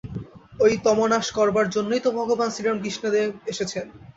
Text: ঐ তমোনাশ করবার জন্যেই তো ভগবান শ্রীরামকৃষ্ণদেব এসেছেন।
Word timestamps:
ঐ 0.59 0.77
তমোনাশ 0.85 1.27
করবার 1.37 1.65
জন্যেই 1.75 2.01
তো 2.05 2.09
ভগবান 2.19 2.49
শ্রীরামকৃষ্ণদেব 2.51 3.29
এসেছেন। 3.51 3.85